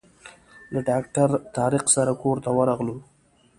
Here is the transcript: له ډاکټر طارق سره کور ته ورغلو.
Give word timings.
له 0.73 0.79
ډاکټر 0.89 1.29
طارق 1.55 1.85
سره 1.95 2.11
کور 2.21 2.37
ته 2.43 2.49
ورغلو. 2.57 2.97